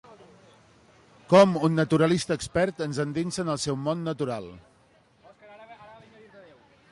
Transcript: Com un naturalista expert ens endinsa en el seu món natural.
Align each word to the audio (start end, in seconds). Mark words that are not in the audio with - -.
Com 1.33 1.51
un 1.67 1.75
naturalista 1.79 2.37
expert 2.39 2.81
ens 2.87 3.01
endinsa 3.05 3.41
en 3.45 3.53
el 3.55 3.61
seu 3.67 3.79
món 3.83 4.03
natural. 4.07 4.47